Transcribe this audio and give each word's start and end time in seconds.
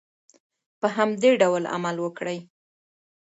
په 0.79 0.87
همدې 0.95 1.31
ډول 1.41 1.63
عمل 1.75 1.95
وکړئ. 2.01 2.37